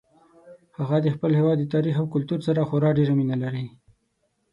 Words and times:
هغه 0.77 0.97
د 1.01 1.07
خپل 1.15 1.31
هیواد 1.39 1.57
د 1.59 1.65
تاریخ 1.75 1.95
او 2.01 2.07
کلتور 2.15 2.39
سره 2.47 2.67
خورا 2.69 2.91
ډیره 2.97 3.13
مینه 3.19 3.35
لري 3.43 3.65